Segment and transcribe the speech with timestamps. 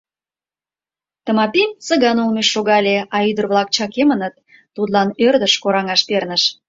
[1.25, 4.33] —Тымапи Цыган олмыш шогале, а ӱдыр-влак чакемынат,
[4.75, 6.43] тудлан ӧрдыш кораҥаш перныш.